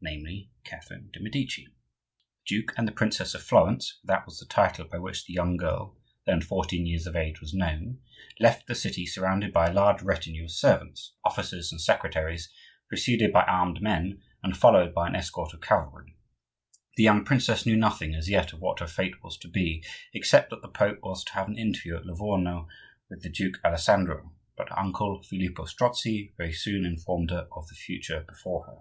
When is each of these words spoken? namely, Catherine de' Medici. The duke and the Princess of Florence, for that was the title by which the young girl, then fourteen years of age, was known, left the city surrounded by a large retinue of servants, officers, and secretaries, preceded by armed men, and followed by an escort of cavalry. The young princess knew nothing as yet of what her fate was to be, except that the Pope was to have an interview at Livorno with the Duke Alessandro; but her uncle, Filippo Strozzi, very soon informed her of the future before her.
namely, 0.00 0.50
Catherine 0.64 1.08
de' 1.12 1.20
Medici. 1.20 1.68
The 1.68 2.56
duke 2.56 2.74
and 2.76 2.88
the 2.88 2.92
Princess 2.92 3.32
of 3.32 3.44
Florence, 3.44 3.98
for 4.00 4.08
that 4.08 4.26
was 4.26 4.40
the 4.40 4.44
title 4.46 4.86
by 4.88 4.98
which 4.98 5.24
the 5.24 5.32
young 5.32 5.56
girl, 5.56 5.96
then 6.26 6.40
fourteen 6.42 6.84
years 6.84 7.06
of 7.06 7.14
age, 7.14 7.40
was 7.40 7.54
known, 7.54 8.00
left 8.40 8.66
the 8.66 8.74
city 8.74 9.06
surrounded 9.06 9.52
by 9.52 9.68
a 9.68 9.72
large 9.72 10.02
retinue 10.02 10.42
of 10.46 10.50
servants, 10.50 11.12
officers, 11.24 11.70
and 11.70 11.80
secretaries, 11.80 12.52
preceded 12.88 13.30
by 13.32 13.42
armed 13.44 13.80
men, 13.80 14.20
and 14.42 14.56
followed 14.56 14.92
by 14.92 15.06
an 15.06 15.14
escort 15.14 15.54
of 15.54 15.60
cavalry. 15.60 16.16
The 16.96 17.04
young 17.04 17.24
princess 17.24 17.64
knew 17.64 17.76
nothing 17.76 18.16
as 18.16 18.28
yet 18.28 18.52
of 18.52 18.58
what 18.60 18.80
her 18.80 18.88
fate 18.88 19.22
was 19.22 19.38
to 19.38 19.48
be, 19.48 19.84
except 20.12 20.50
that 20.50 20.60
the 20.60 20.68
Pope 20.68 20.98
was 21.04 21.22
to 21.22 21.34
have 21.34 21.46
an 21.46 21.56
interview 21.56 21.94
at 21.96 22.04
Livorno 22.04 22.66
with 23.08 23.22
the 23.22 23.30
Duke 23.30 23.60
Alessandro; 23.64 24.32
but 24.56 24.70
her 24.70 24.78
uncle, 24.80 25.22
Filippo 25.22 25.66
Strozzi, 25.66 26.34
very 26.36 26.52
soon 26.52 26.84
informed 26.84 27.30
her 27.30 27.46
of 27.52 27.68
the 27.68 27.76
future 27.76 28.24
before 28.26 28.64
her. 28.64 28.78